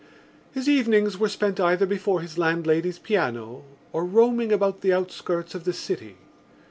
His 0.51 0.67
evenings 0.67 1.19
were 1.19 1.29
spent 1.29 1.59
either 1.59 1.85
before 1.85 2.21
his 2.21 2.35
landlady's 2.35 2.97
piano 2.97 3.63
or 3.93 4.03
roaming 4.03 4.51
about 4.51 4.81
the 4.81 4.91
outskirts 4.93 5.53
of 5.53 5.63
the 5.63 5.73
city. 5.73 6.17